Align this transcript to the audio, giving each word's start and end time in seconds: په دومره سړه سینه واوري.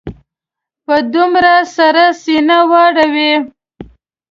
په 0.85 0.95
دومره 1.13 1.53
سړه 1.75 2.07
سینه 2.21 2.59
واوري. 2.71 3.31